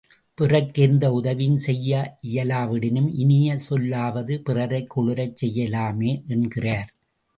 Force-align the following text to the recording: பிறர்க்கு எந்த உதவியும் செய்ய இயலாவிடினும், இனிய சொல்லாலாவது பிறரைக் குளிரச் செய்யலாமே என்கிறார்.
பிறர்க்கு 0.33 0.81
எந்த 0.81 1.11
உதவியும் 1.11 1.57
செய்ய 1.57 1.91
இயலாவிடினும், 2.23 3.09
இனிய 3.15 3.57
சொல்லாலாவது 3.69 4.41
பிறரைக் 4.43 4.89
குளிரச் 4.89 5.45
செய்யலாமே 5.45 6.23
என்கிறார். 6.27 6.89